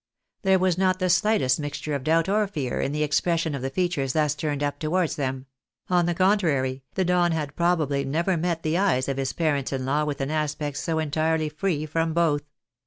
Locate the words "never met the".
8.03-8.79